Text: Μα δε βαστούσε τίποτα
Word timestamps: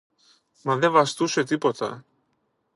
Μα 0.63 0.75
δε 0.75 0.89
βαστούσε 0.89 1.43
τίποτα 1.43 2.05